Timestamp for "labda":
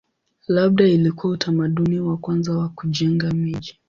0.47-0.87